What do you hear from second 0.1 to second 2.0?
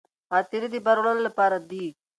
غاتري د بار وړلو لپاره دي.